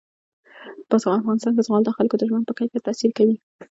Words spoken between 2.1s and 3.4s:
د ژوند په کیفیت تاثیر کوي.